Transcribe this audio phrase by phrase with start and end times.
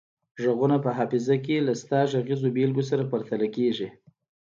[0.43, 3.87] غږونه په حافظه کې له شته غږیزو بیلګو سره پرتله کیږي